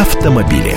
[0.00, 0.74] автомобили.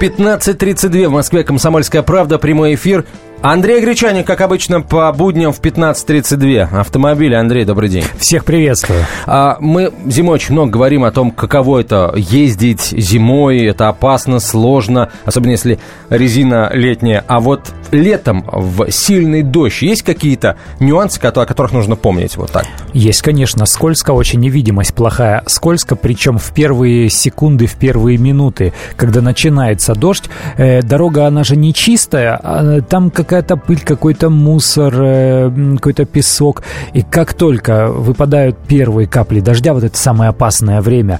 [0.00, 3.04] 15.32 в Москве «Комсомольская правда», прямой эфир.
[3.42, 6.78] Андрей Гречаник, как обычно, по будням в 15.32.
[6.78, 7.34] Автомобили.
[7.34, 8.04] Андрей, добрый день.
[8.16, 9.04] Всех приветствую.
[9.26, 13.64] А, мы зимой очень много говорим о том, каково это ездить зимой.
[13.64, 17.24] Это опасно, сложно, особенно если резина летняя.
[17.26, 22.66] А вот летом в сильный дождь есть какие-то нюансы, о которых нужно помнить вот так?
[22.92, 23.66] Есть, конечно.
[23.66, 25.42] Скользко, очень невидимость плохая.
[25.46, 30.30] Скользко, причем в первые секунды, в первые минуты, когда начинается дождь.
[30.56, 32.38] Э, дорога, она же не чистая.
[32.40, 36.62] А там как какая-то пыль, какой-то мусор, э, какой-то песок.
[36.92, 41.18] И как только выпадают первые капли дождя, вот это самое опасное время,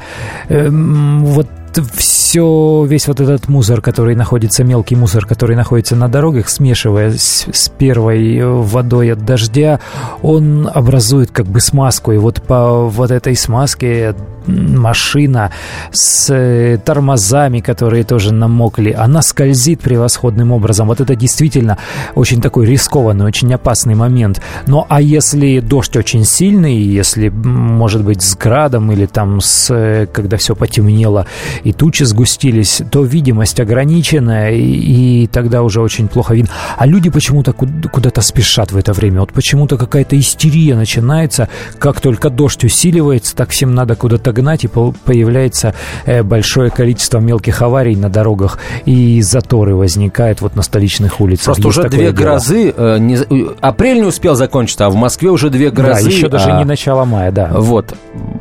[0.50, 1.48] эм, вот
[1.94, 7.70] все, весь вот этот мусор, который находится, мелкий мусор, который находится на дорогах, смешиваясь с
[7.70, 9.80] первой водой от дождя,
[10.20, 12.12] он образует как бы смазку.
[12.12, 14.14] И вот по вот этой смазке
[14.46, 15.50] машина
[15.92, 20.88] с э, тормозами, которые тоже намокли, она скользит превосходным образом.
[20.88, 21.78] Вот это действительно
[22.14, 24.40] очень такой рискованный, очень опасный момент.
[24.66, 30.06] Ну, а если дождь очень сильный, если, может быть, с градом или там с, э,
[30.06, 31.26] когда все потемнело
[31.64, 36.50] и тучи сгустились, то видимость ограниченная, и, и тогда уже очень плохо видно.
[36.76, 39.20] А люди почему-то куда-то спешат в это время.
[39.20, 41.48] Вот почему-то какая-то истерия начинается.
[41.78, 45.74] Как только дождь усиливается, так всем надо куда-то гнать, и появляется
[46.06, 51.46] э, большое количество мелких аварий на дорогах, и заторы возникают вот на столичных улицах.
[51.46, 52.12] Просто Есть уже две дело.
[52.12, 52.74] грозы.
[52.76, 53.18] Э, не,
[53.60, 56.04] апрель не успел закончиться, а в Москве уже две грозы.
[56.04, 57.50] Да, еще даже а, не начало мая, да.
[57.52, 57.94] Вот.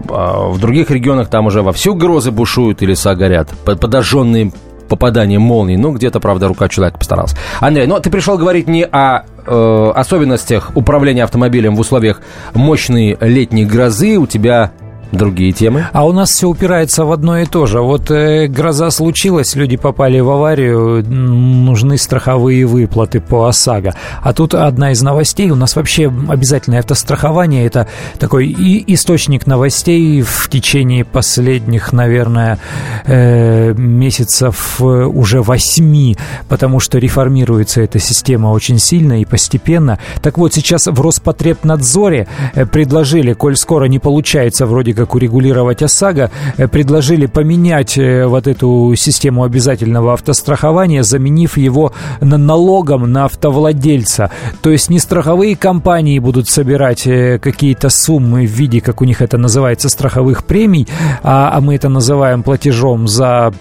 [0.10, 4.52] А в других регионах там уже вовсю грозы бушуют или леса горят, подожженные
[4.88, 5.78] попаданием молний.
[5.78, 7.34] Ну, где-то, правда, рука человека постаралась.
[7.62, 12.22] Андрей, ну, ты пришел говорить не о э, особенностях управления автомобилем в условиях
[12.54, 14.18] мощной летней грозы.
[14.18, 14.72] У тебя
[15.12, 15.88] Другие темы?
[15.92, 17.82] А у нас все упирается в одно и то же.
[17.82, 23.94] Вот э, гроза случилась, люди попали в аварию, нужны страховые выплаты по ОСАГО.
[24.22, 25.50] А тут одна из новостей.
[25.50, 27.66] У нас вообще обязательное автострахование.
[27.66, 27.88] Это
[28.20, 32.60] такой и источник новостей в течение последних, наверное,
[33.06, 36.16] э, месяцев э, уже восьми,
[36.48, 40.00] потому что реформируется эта система очень сильно и постепенно.
[40.22, 45.82] Так вот, сейчас в Роспотребнадзоре э, предложили, коль скоро не получается вроде как как урегулировать
[45.82, 53.26] ОСАГО, э, предложили поменять э, вот эту систему обязательного автострахования, заменив его на налогом на
[53.26, 54.30] автовладельца.
[54.62, 59.22] То есть не страховые компании будут собирать э, какие-то суммы в виде, как у них
[59.22, 60.88] это называется, страховых премий,
[61.24, 63.54] а, а мы это называем платежом за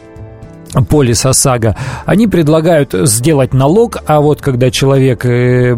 [0.89, 1.77] полис ОСАГО,
[2.07, 5.77] они предлагают сделать налог, а вот когда человек э,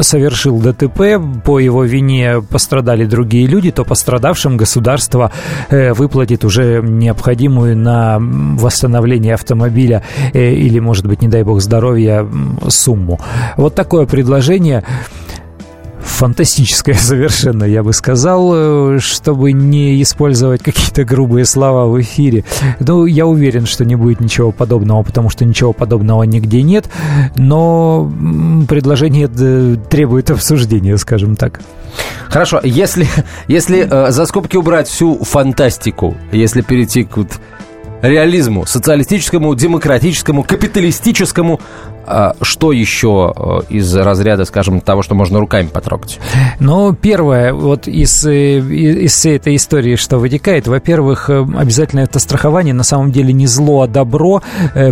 [0.00, 5.32] совершил ДТП, по его вине пострадали другие люди, то пострадавшим государство
[5.70, 12.26] э, выплатит уже необходимую на восстановление автомобиля э, или, может быть, не дай бог здоровья,
[12.68, 13.18] сумму.
[13.56, 14.84] Вот такое предложение
[16.18, 22.44] фантастическое совершенно, я бы сказал, э, чтобы не использовать какие-то грубые слова в эфире.
[22.80, 26.90] Ну, я уверен, что не будет ничего подобного, потому что ничего подобного нигде нет,
[27.36, 28.10] но
[28.68, 31.60] предложение э, требует обсуждения, скажем так.
[32.28, 33.06] Хорошо, если,
[33.46, 37.38] если э, за скобки убрать всю фантастику, если перейти к вот
[38.02, 41.60] реализму, социалистическому, демократическому, капиталистическому,
[42.42, 46.18] что еще э, из разряда, скажем, того, что можно руками потрогать?
[46.60, 52.18] Ну, первое, вот из, э, из всей этой истории, что вытекает, во-первых, э, обязательно это
[52.18, 54.42] страхование на самом деле не зло, а добро,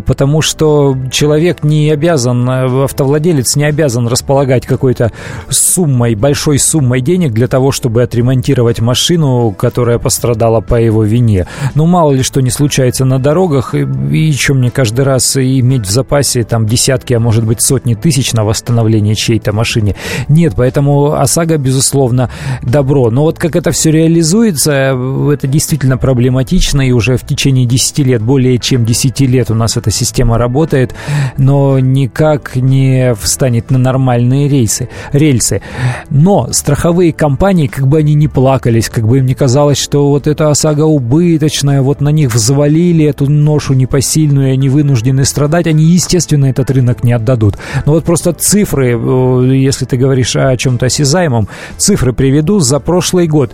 [0.06, 5.12] потому что человек не обязан, автовладелец не обязан располагать какой-то
[5.49, 11.47] суммой, большой суммой денег для того, чтобы отремонтировать машину, которая пострадала по его вине.
[11.75, 15.87] Ну, мало ли что не случается на дорогах, и, и что мне каждый раз иметь
[15.87, 19.94] в запасе там десятки десятки, а может быть сотни тысяч на восстановление чьей-то машине.
[20.28, 22.31] Нет, поэтому ОСАГО, безусловно,
[22.62, 23.11] добро.
[23.11, 24.97] Но вот как это все реализуется,
[25.32, 29.76] это действительно проблематично, и уже в течение 10 лет, более чем 10 лет у нас
[29.76, 30.94] эта система работает,
[31.38, 35.62] но никак не встанет на нормальные рейсы, рельсы.
[36.11, 40.26] Но страховые компании, как бы они ни плакались, как бы им не казалось, что вот
[40.26, 45.85] эта ОСАГО убыточная, вот на них взвалили эту ношу непосильную, и они вынуждены страдать, они,
[45.85, 47.56] естественно, этот рынок рынок не отдадут.
[47.87, 52.60] Но вот просто цифры, э, если ты говоришь о чем-то осязаемом, цифры приведу.
[52.60, 53.52] За прошлый год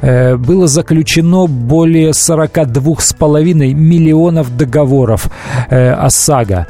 [0.00, 5.30] э, было заключено более 42,5 миллионов договоров
[5.70, 6.66] э, ОСАГО.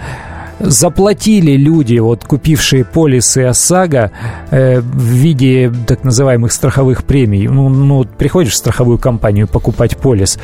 [0.61, 4.11] заплатили люди, вот купившие полисы ОСАГО
[4.51, 7.49] э, в виде так называемых страховых премий.
[7.49, 10.39] Ну, ну, приходишь в страховую компанию покупать полис,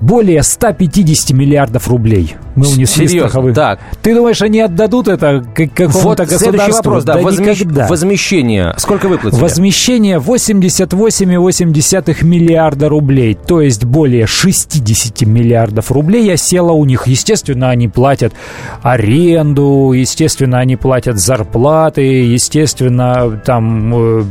[0.00, 3.28] более 150 миллиардов рублей мы унесли Серьезно?
[3.28, 3.54] страховых.
[3.54, 3.80] Так.
[4.02, 6.38] Ты думаешь, они отдадут это какому-то Вот государству?
[6.50, 7.86] следующий вопрос, да, возмещ- никогда.
[7.86, 8.74] возмещение.
[8.78, 9.40] Сколько выплатили?
[9.40, 17.06] Возмещение 88,8 миллиарда рублей, то есть более 60 миллиардов рублей осело у них.
[17.06, 18.32] Естественно, они платят
[18.82, 24.24] аренду, естественно, они платят зарплаты, естественно, там э,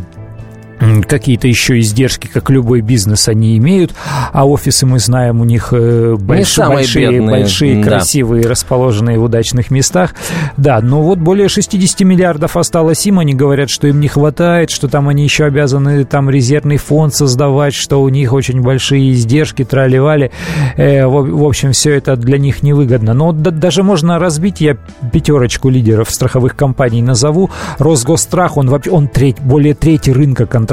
[1.07, 3.93] какие-то еще издержки, как любой бизнес, они имеют,
[4.33, 7.89] а офисы мы знаем у них э, больш- большие, бедные, большие, да.
[7.89, 10.13] красивые, расположенные в удачных местах.
[10.57, 14.87] Да, но вот более 60 миллиардов осталось им, они говорят, что им не хватает, что
[14.87, 20.31] там они еще обязаны там резервный фонд создавать, что у них очень большие издержки, трали-вали.
[20.77, 23.13] Э, в, в общем, все это для них невыгодно.
[23.13, 24.77] Но да- даже можно разбить, я
[25.11, 27.49] пятерочку лидеров страховых компаний назову.
[27.79, 30.64] Росгосстрах, он вообще, он треть, более трети рынка контролирует,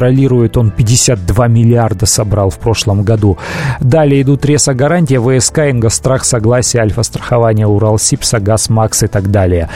[0.56, 3.38] он 52 миллиарда собрал в прошлом году.
[3.80, 9.68] Далее идут Реса Гарантия, ВСК, Ингострах, Согласие, Альфа-страхование, Уралсиб, Сагаз, Макс и так далее.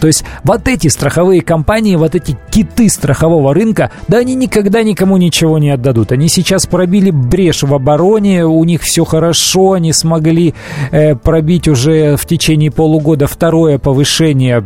[0.00, 5.16] То есть вот эти страховые компании, вот эти киты страхового рынка, да они никогда никому
[5.16, 6.12] ничего не отдадут.
[6.12, 10.54] Они сейчас пробили брешь в обороне, у них все хорошо, они смогли
[10.90, 14.64] э, пробить уже в течение полугода второе повышение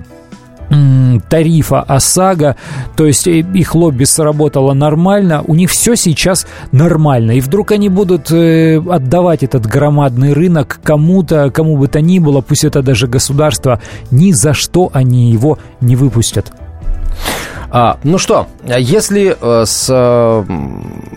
[1.28, 2.56] тарифа ОСАГО,
[2.96, 7.88] то есть э, их лобби сработало нормально, у них все сейчас нормально, и вдруг они
[7.88, 13.06] будут э, отдавать этот громадный рынок кому-то, кому бы то ни было, пусть это даже
[13.06, 13.80] государство,
[14.10, 16.52] ни за что они его не выпустят.
[17.70, 20.44] А, ну что, если э, с э,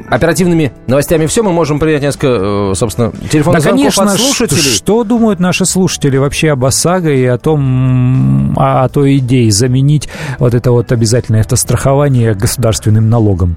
[0.09, 4.61] оперативными новостями все, мы можем принять несколько, э, собственно, телефонных Да, звонков конечно, от слушателей.
[4.61, 9.49] Что, что думают наши слушатели вообще об ОСАГО и о том, о, о той идее
[9.51, 10.09] заменить
[10.39, 13.55] вот это вот обязательное автострахование государственным налогом?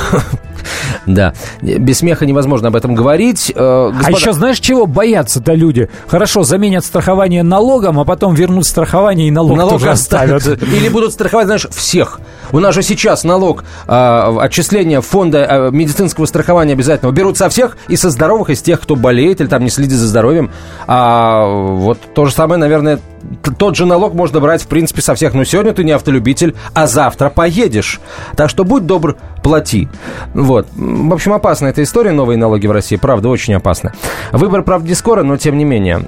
[1.06, 1.32] Да,
[1.62, 3.50] без смеха невозможно об этом говорить.
[3.54, 5.88] Э, А господа- еще знаешь, чего боятся-то люди?
[6.06, 10.46] Хорошо, заменят страхование налогом, а потом вернут страхование и налог, Налог тоже оставят.
[10.46, 12.20] Или будут страховать, знаешь, всех.
[12.52, 17.76] У нас же сейчас налог а, отчисления фонда а, медицинского страхования обязательного берут со всех
[17.88, 20.50] и со здоровых, и с тех, кто болеет или там не следит за здоровьем.
[20.86, 23.00] А вот то же самое, наверное,
[23.58, 25.34] тот же налог можно брать, в принципе, со всех.
[25.34, 28.00] Но сегодня ты не автолюбитель, а завтра поедешь.
[28.36, 29.88] Так что будь добр, плати.
[30.34, 30.68] Вот.
[30.74, 32.96] В общем, опасная эта история, новые налоги в России.
[32.96, 33.92] Правда, очень опасно.
[34.32, 36.02] Выбор, правда, не скоро, но тем не менее.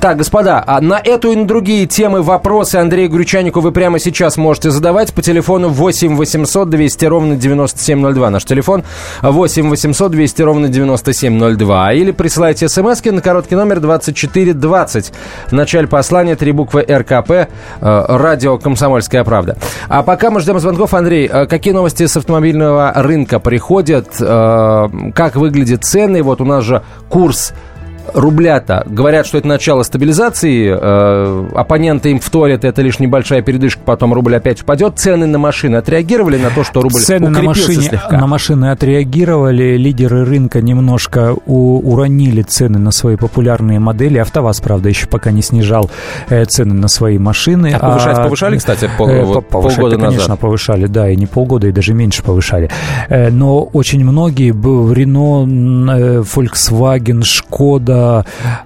[0.00, 4.36] Так, господа, а на эту и на другие темы вопросы Андрею Гречанику вы прямо сейчас
[4.36, 8.30] можете задавать по телефону 8 800 200 ровно 9702.
[8.30, 8.84] Наш телефон
[9.22, 11.92] 8 800 200 ровно 9702.
[11.92, 15.12] Или присылайте смс на короткий номер 2420.
[15.48, 17.46] В начале послания три буквы РКП, э,
[17.80, 19.56] радио «Комсомольская правда».
[19.88, 24.08] А пока мы ждем звонков, Андрей, э, какие новости с автомобильного рынка приходят?
[24.18, 26.20] Э, Как выглядят цены?
[26.24, 27.52] Вот у нас же курс
[28.14, 34.12] рубля-то говорят, что это начало стабилизации, э, оппоненты им вторят, это лишь небольшая передышка, потом
[34.14, 34.98] рубль опять упадет.
[34.98, 38.16] Цены на машины отреагировали на то, что рубль Цены на, машине, слегка?
[38.18, 44.18] на машины отреагировали, лидеры рынка немножко у- уронили цены на свои популярные модели.
[44.18, 45.90] АвтоВАЗ, правда, еще пока не снижал
[46.28, 47.72] э, цены на свои машины.
[47.74, 50.10] А повышать повышали, кстати, пол- э, вот по- повышать-то, полгода назад?
[50.14, 52.70] конечно, повышали, да, и не полгода, и даже меньше повышали.
[53.08, 54.52] Э, Но очень многие,
[54.92, 55.44] Рено,
[55.96, 58.01] э, Volkswagen, Шкода,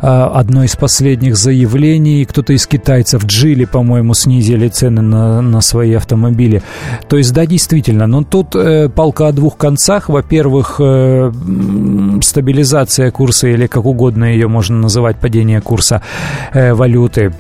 [0.00, 6.62] одно из последних заявлений, кто-то из китайцев, Джили, по-моему, снизили цены на, на свои автомобили.
[7.08, 10.08] То есть, да, действительно, но тут э, палка о двух концах.
[10.08, 11.32] Во-первых, э,
[12.22, 16.02] стабилизация курса, или как угодно ее можно называть, падение курса
[16.52, 17.32] э, валюты,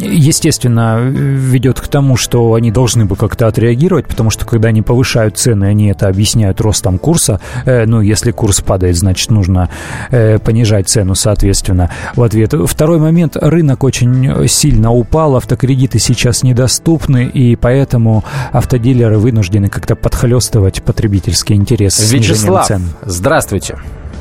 [0.00, 5.38] Естественно, ведет к тому, что они должны бы как-то отреагировать, потому что когда они повышают
[5.38, 7.40] цены, они это объясняют ростом курса.
[7.64, 9.68] Э, Ну, если курс падает, значит, нужно
[10.10, 12.54] э, понижать цену, соответственно, в ответ.
[12.66, 13.36] Второй момент.
[13.40, 21.94] Рынок очень сильно упал, автокредиты сейчас недоступны, и поэтому автодилеры вынуждены как-то подхлестывать потребительский интерес
[21.94, 22.82] снижением Вячеслав, цен.
[23.02, 23.78] здравствуйте.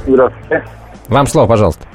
[0.08, 0.64] Здравствуйте.
[1.08, 1.86] Вам слово, пожалуйста.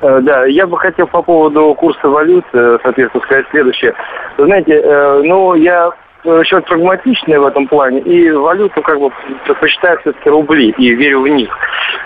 [0.00, 3.94] Э, Да, я бы хотел по поводу курса валют, э, соответственно, сказать следующее.
[4.36, 5.90] Знаете, э, ну, я
[6.22, 9.10] человек прагматичный в этом плане, и валюту как бы
[9.44, 11.50] предпочитаю все-таки рубли, и верю в них.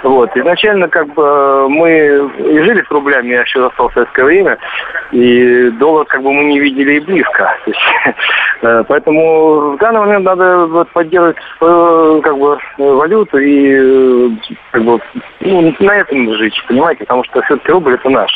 [0.03, 0.37] Вот.
[0.37, 4.59] Изначально как бы мы и жили с рублями, я еще застал советское время,
[5.13, 7.57] и доллар как бы мы не видели и близко.
[8.65, 14.29] Э, поэтому в данный момент надо вот, поддерживать свою как бы валюту и э,
[14.71, 15.01] как бы
[15.41, 18.31] ну, на этом жить, понимаете, потому что все-таки рубль это наш.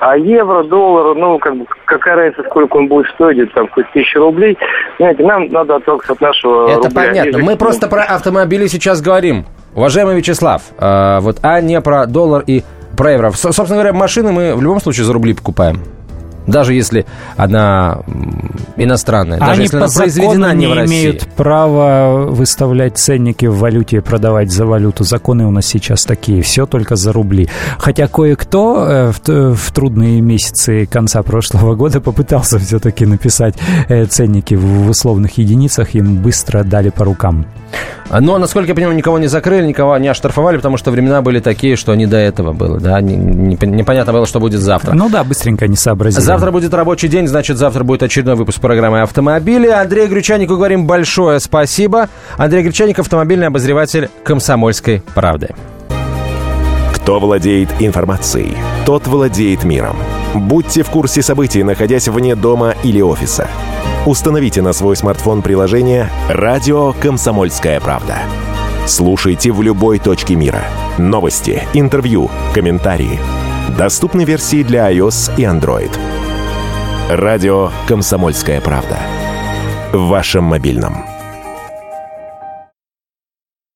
[0.00, 4.18] А евро, доллар, ну как бы какая разница, сколько он будет стоить, там хоть тысячу
[4.18, 4.58] рублей,
[4.98, 6.90] знаете, нам надо отталкиваться от нашего Это рубля.
[6.94, 7.38] понятно.
[7.38, 9.46] Мы просто про автомобили сейчас говорим.
[9.74, 12.62] Уважаемый Вячеслав, э, вот, а не про доллар и
[12.96, 13.30] про евро.
[13.30, 15.80] Собственно говоря, машины мы в любом случае за рубли покупаем.
[16.46, 18.00] Даже если она
[18.76, 20.94] иностранная, даже Они если она произведена закону не не в России.
[20.94, 25.04] имеют права выставлять ценники в валюте и продавать за валюту.
[25.04, 27.48] Законы у нас сейчас такие, все только за рубли.
[27.78, 33.54] Хотя кое-кто э, в, в трудные месяцы конца прошлого года попытался все-таки написать
[33.88, 37.46] э, ценники в условных единицах, им быстро дали по рукам.
[38.20, 41.76] Но, насколько я понимаю, никого не закрыли, никого не оштрафовали, потому что времена были такие,
[41.76, 44.92] что не до этого было, да, Не- не- непонятно было, что будет завтра.
[44.94, 46.22] Ну да, быстренько не сообразили.
[46.22, 49.68] Завтра будет рабочий день, значит, завтра будет очередной выпуск программы «Автомобили».
[49.68, 52.08] Андрею Гречанику говорим большое спасибо.
[52.36, 55.50] Андрей Гречаник, автомобильный обозреватель «Комсомольской правды».
[56.94, 59.96] Кто владеет информацией, тот владеет миром.
[60.34, 63.46] Будьте в курсе событий, находясь вне дома или офиса.
[64.06, 68.18] Установите на свой смартфон приложение «Радио Комсомольская правда».
[68.86, 70.62] Слушайте в любой точке мира.
[70.98, 73.18] Новости, интервью, комментарии.
[73.78, 75.90] Доступны версии для iOS и Android.
[77.08, 78.98] Радио «Комсомольская правда».
[79.94, 81.13] В вашем мобильном.